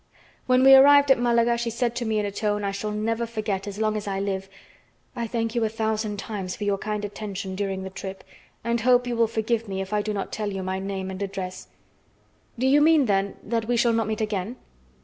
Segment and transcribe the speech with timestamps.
[0.47, 3.27] When we arrived at Malaga, she said to me in a tone I shall never
[3.27, 4.49] forget as long as I live:
[5.15, 8.23] "I thank you a thousand times for your kind attention during the trip,
[8.63, 11.21] and hope you will forgive me if I do not tell you my name and
[11.21, 11.67] address."
[12.57, 14.55] "Do you mean then that we shall not meet again?"